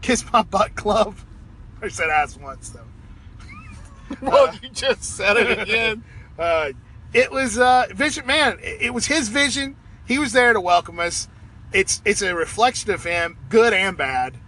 [0.00, 1.14] kiss my butt club.
[1.82, 2.80] I said ass once though.
[4.20, 6.04] Well, you just said it again.
[6.38, 6.72] Uh,
[7.12, 8.58] it was uh, Vision Man.
[8.62, 9.76] It, it was his vision.
[10.06, 11.28] He was there to welcome us.
[11.74, 14.38] It's it's a reflection of him, good and bad.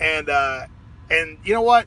[0.00, 0.66] And uh,
[1.10, 1.86] and you know what?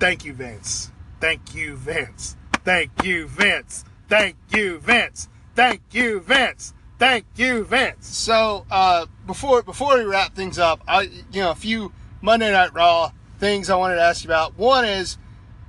[0.00, 0.90] Thank you, Vince.
[1.20, 2.36] Thank you, Vince.
[2.64, 3.84] Thank you, Vince.
[4.08, 5.28] Thank you, Vince.
[5.54, 6.74] Thank you, Vince.
[6.98, 8.06] Thank you, Vince.
[8.06, 12.74] So uh, before before we wrap things up, I you know a few Monday Night
[12.74, 14.58] Raw things I wanted to ask you about.
[14.58, 15.18] One is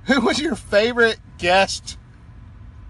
[0.08, 1.96] who was your favorite guest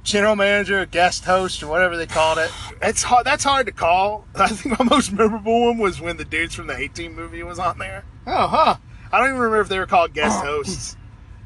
[0.05, 2.51] general manager, guest host, or whatever they called it?
[2.81, 3.27] It's hard.
[3.27, 4.25] That's hard to call.
[4.37, 7.59] I think my most memorable one was when the dudes from the A-Team movie was
[7.59, 8.05] on there.
[8.25, 8.77] Oh, huh.
[9.11, 10.97] I don't even remember if they were called guest hosts.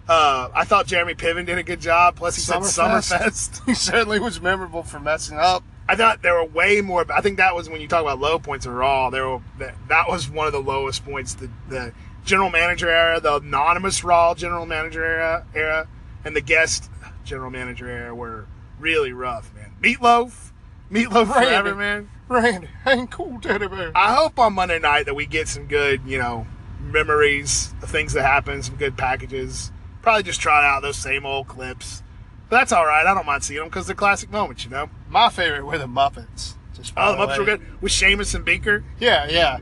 [0.07, 2.17] Uh, I thought Jeremy Piven did a good job.
[2.17, 3.19] Plus, he said Summerfest.
[3.19, 3.63] Summerfest.
[3.67, 5.65] He certainly was memorable for messing up.
[5.89, 7.11] I thought there were way more.
[7.11, 9.09] I think that was when you talk about low points of Raw.
[9.09, 11.35] There were that, that was one of the lowest points.
[11.35, 11.93] The, the
[12.25, 15.89] general manager era, the anonymous Raw general manager era, era,
[16.25, 16.91] and the guest
[17.25, 18.47] general manager era were
[18.79, 19.73] really rough, man.
[19.81, 20.51] Meatloaf,
[20.91, 21.47] Meatloaf Randy.
[21.47, 22.11] forever, man.
[22.29, 23.93] Randy, ain't cool teddy bear.
[23.95, 26.47] I hope on Monday night that we get some good, you know,
[26.81, 29.71] memories of things that happened, some good packages.
[30.01, 32.03] Probably just trot out those same old clips.
[32.49, 33.07] But that's all right.
[33.07, 34.91] I don't mind seeing them because they're classic moments, you know.
[35.09, 36.55] My favorite were the Muppets.
[36.75, 38.85] Just Oh, the Muppets were good with Sheamus and Beaker.
[38.99, 39.59] Yeah, yeah,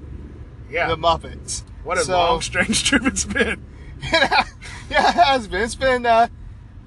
[0.71, 1.63] Yeah, the Muppets.
[1.85, 3.65] What a So- long, strange trip it's been.
[4.13, 4.45] yeah,
[4.91, 5.63] it has been.
[5.63, 6.29] It's been uh,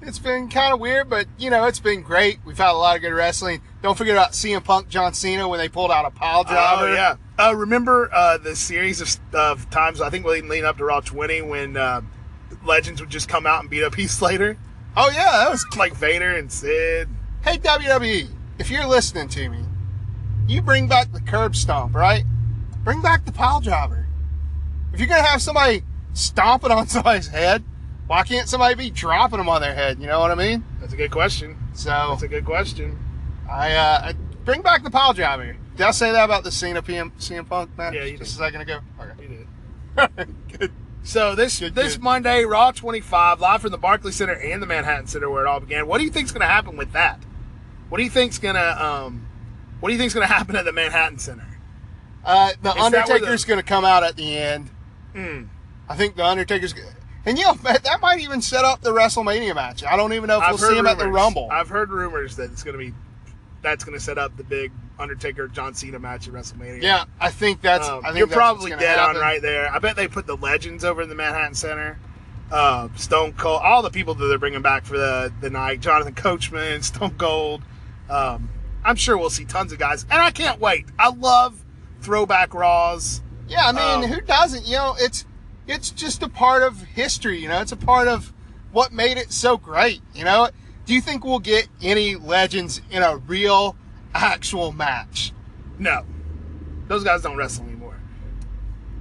[0.02, 2.38] it's been kind of weird, but you know, it's been great.
[2.44, 3.62] We've had a lot of good wrestling.
[3.82, 6.88] Don't forget about CM Punk, John Cena when they pulled out a pile driver.
[6.88, 7.16] Oh yeah.
[7.38, 11.42] Uh, remember uh, the series of, of times I think leading up to Raw 20
[11.42, 12.00] when uh,
[12.64, 14.56] legends would just come out and beat up Heath Slater,
[14.96, 15.64] Oh yeah, that was.
[15.76, 17.08] like Vader and Sid.
[17.44, 18.28] Hey WWE,
[18.58, 19.64] if you're listening to me,
[20.46, 22.24] you bring back the curb stomp, right?
[22.84, 24.03] Bring back the pile driver.
[24.94, 27.64] If you're gonna have somebody stomping on somebody's head,
[28.06, 29.98] why can't somebody be dropping them on their head?
[29.98, 30.64] You know what I mean?
[30.80, 31.56] That's a good question.
[31.72, 32.96] So That's a good question.
[33.50, 34.12] I, uh, I
[34.44, 35.56] bring back the pile driver.
[35.76, 37.94] Did I say that about the Cena PM CM Punk match?
[37.94, 38.42] Yeah, you just did.
[38.42, 38.78] a second ago.
[39.00, 39.22] Okay.
[39.22, 40.28] You did.
[40.58, 40.72] Good.
[41.02, 42.02] So this Good, this good.
[42.02, 45.60] Monday, Raw 25, live from the Barclays Center and the Manhattan Center, where it all
[45.60, 45.86] began.
[45.88, 47.22] What do you think's going to happen with that?
[47.88, 49.26] What do you think's going to um,
[49.80, 51.46] What do you think's going to happen at the Manhattan Center?
[52.24, 54.70] Uh, the Is Undertaker's going to come out at the end.
[55.14, 55.44] Hmm.
[55.88, 56.74] I think the Undertaker's,
[57.26, 59.84] and you know that might even set up the WrestleMania match.
[59.84, 61.48] I don't even know if we'll see him at the Rumble.
[61.50, 62.94] I've heard rumors that it's going to be
[63.62, 66.82] that's going to set up the big Undertaker John Cena match at WrestleMania.
[66.82, 67.88] yeah, I think that's.
[67.88, 69.68] Um, I think you're that's probably dead gonna on right there.
[69.70, 71.98] I bet they put the legends over in the Manhattan Center.
[72.52, 75.80] Uh, Stone Cold, all the people that they're bringing back for the the night.
[75.80, 77.62] Jonathan Coachman, Stone Cold.
[78.08, 78.50] Um,
[78.84, 80.86] I'm sure we'll see tons of guys, and I can't wait.
[80.98, 81.64] I love
[82.02, 83.22] throwback Raws.
[83.54, 84.66] Yeah, I mean, Um, who doesn't?
[84.66, 85.24] You know, it's
[85.66, 87.40] it's just a part of history.
[87.40, 88.32] You know, it's a part of
[88.72, 90.02] what made it so great.
[90.14, 90.48] You know,
[90.86, 93.76] do you think we'll get any legends in a real,
[94.14, 95.32] actual match?
[95.78, 96.04] No,
[96.88, 97.96] those guys don't wrestle anymore.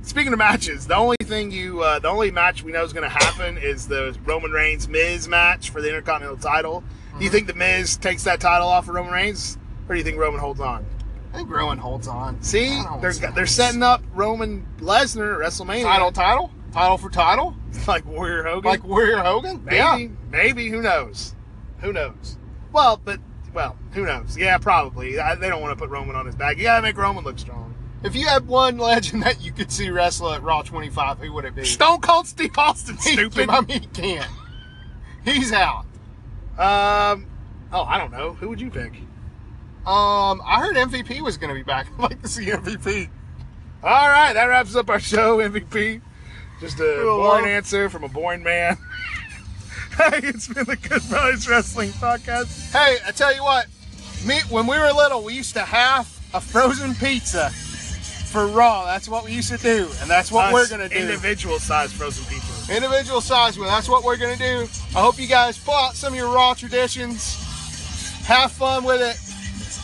[0.03, 3.09] Speaking of matches, the only thing you, uh, the only match we know is going
[3.09, 6.83] to happen is the Roman Reigns Miz match for the Intercontinental title.
[7.17, 10.03] Do you think the Miz takes that title off of Roman Reigns, or do you
[10.03, 10.85] think Roman holds on?
[11.33, 12.41] I think Roman holds on.
[12.43, 17.55] See, they're they're setting up Roman Lesnar at WrestleMania, title, title, title for title,
[17.87, 18.69] like Warrior Hogan.
[18.69, 19.63] like Warrior Hogan.
[19.65, 21.33] maybe, Yeah, maybe who knows?
[21.79, 22.37] Who knows?
[22.71, 23.19] Well, but
[23.53, 24.37] well, who knows?
[24.37, 25.19] Yeah, probably.
[25.19, 26.57] I, they don't want to put Roman on his back.
[26.57, 27.73] You gotta make Roman look strong.
[28.03, 31.45] if you had one legend that you could see wrestle at Raw 25, who would
[31.45, 31.65] it be?
[31.65, 33.49] Stone Cold Steve Austin, stupid.
[33.49, 34.31] I mean, he can't.
[35.25, 35.85] He's out.
[36.59, 37.25] Um,
[37.71, 38.33] oh, I don't know.
[38.33, 38.93] Who would you pick?
[39.85, 41.87] Um, I heard MVP was going to be back.
[41.97, 43.09] I'd like to see MVP.
[43.83, 46.01] All right, that wraps up our show, MVP.
[46.61, 47.17] Just a Hello.
[47.17, 48.77] boring answer from a boring man.
[49.97, 52.71] hey, it's been the Good Brothers Wrestling Podcast.
[52.71, 53.67] Hey, I tell you what,
[54.25, 58.85] me when we were little, we used to have a frozen pizza for Raw.
[58.85, 60.95] That's what we used to do, and that's what Us we're gonna do.
[60.95, 62.73] Individual size frozen pizza.
[62.73, 63.67] Individual size one.
[63.67, 64.67] That's what we're gonna do.
[64.95, 67.35] I hope you guys pull out some of your Raw traditions.
[68.25, 69.17] Have fun with it.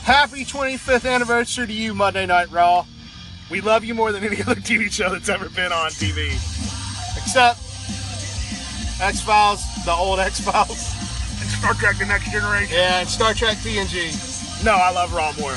[0.10, 2.84] Happy 25th anniversary to you, Monday Night Raw.
[3.52, 6.30] We love you more than any other TV show that's ever been on TV.
[7.16, 7.60] Except
[9.00, 10.96] X Files, the old X Files.
[11.40, 12.74] And Star Trek: The Next Generation.
[12.76, 14.66] Yeah, and Star Trek TNG.
[14.66, 15.54] No, I love Raw more.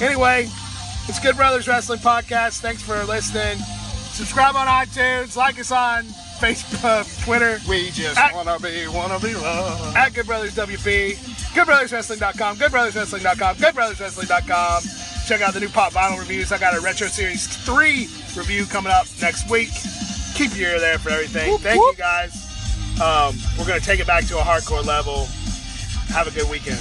[0.00, 0.48] Anyway,
[1.06, 2.60] it's Good Brothers Wrestling Podcast.
[2.60, 3.58] Thanks for listening.
[4.12, 5.36] Subscribe on iTunes.
[5.36, 6.04] Like us on
[6.40, 7.58] Facebook, Twitter.
[7.68, 9.98] We just Act- wanna be, wanna be loved.
[9.98, 14.82] at Good Brothers WP, GoodBrothersWrestling.com, GoodBrothersWrestling.com, GoodBrothersWrestling.com.
[15.26, 16.50] Check out the new Pop Vinyl reviews.
[16.50, 19.70] I got a Retro Series 3 review coming up next week.
[20.34, 21.50] Keep your ear there for everything.
[21.50, 21.96] Whoop, Thank whoop.
[21.96, 22.34] you guys.
[23.00, 25.26] Um, we're going to take it back to a hardcore level.
[26.14, 26.80] Have a good weekend.